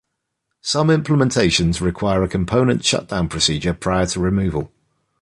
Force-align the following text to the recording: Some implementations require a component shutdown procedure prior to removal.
Some 0.61 0.87
implementations 0.87 1.79
require 1.79 2.23
a 2.23 2.27
component 2.27 2.83
shutdown 2.83 3.29
procedure 3.29 3.75
prior 3.75 4.07
to 4.07 4.19
removal. 4.19 4.71